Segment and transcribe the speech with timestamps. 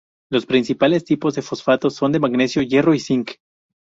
[0.31, 3.33] Los principales tipos de fosfatos son de manganeso, hierro y zinc.